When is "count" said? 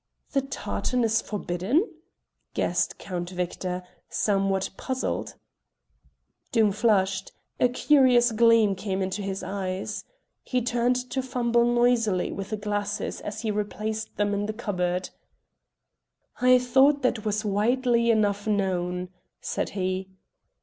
2.97-3.29